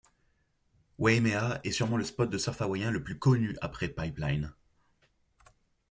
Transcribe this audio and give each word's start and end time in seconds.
Waimea 0.97 1.59
est 1.63 1.69
surement 1.69 1.97
le 1.97 2.03
spot 2.03 2.27
de 2.31 2.39
surf 2.39 2.59
hawaïen 2.63 2.89
le 2.89 3.03
plus 3.03 3.19
connu 3.19 3.55
après 3.61 3.87
Pipeline. 3.87 4.51